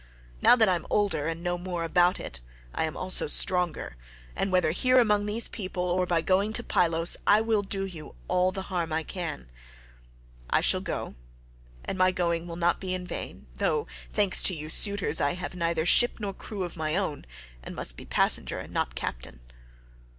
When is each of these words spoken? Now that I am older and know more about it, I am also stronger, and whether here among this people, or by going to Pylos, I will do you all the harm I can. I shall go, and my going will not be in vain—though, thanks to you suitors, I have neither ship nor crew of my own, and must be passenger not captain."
Now 0.41 0.55
that 0.55 0.67
I 0.67 0.73
am 0.73 0.87
older 0.89 1.27
and 1.27 1.43
know 1.43 1.59
more 1.59 1.83
about 1.83 2.19
it, 2.19 2.41
I 2.73 2.85
am 2.85 2.97
also 2.97 3.27
stronger, 3.27 3.97
and 4.35 4.51
whether 4.51 4.71
here 4.71 4.99
among 4.99 5.27
this 5.27 5.47
people, 5.47 5.83
or 5.83 6.07
by 6.07 6.21
going 6.21 6.53
to 6.53 6.63
Pylos, 6.63 7.17
I 7.27 7.39
will 7.41 7.61
do 7.61 7.85
you 7.85 8.15
all 8.27 8.51
the 8.51 8.63
harm 8.63 8.91
I 8.91 9.03
can. 9.03 9.47
I 10.49 10.59
shall 10.59 10.81
go, 10.81 11.13
and 11.85 11.99
my 11.99 12.09
going 12.11 12.47
will 12.47 12.55
not 12.55 12.81
be 12.81 12.95
in 12.95 13.05
vain—though, 13.05 13.85
thanks 14.11 14.41
to 14.41 14.55
you 14.55 14.69
suitors, 14.71 15.21
I 15.21 15.35
have 15.35 15.53
neither 15.53 15.85
ship 15.85 16.19
nor 16.19 16.33
crew 16.33 16.63
of 16.63 16.75
my 16.75 16.95
own, 16.95 17.23
and 17.61 17.75
must 17.75 17.95
be 17.95 18.03
passenger 18.05 18.67
not 18.67 18.95
captain." 18.95 19.39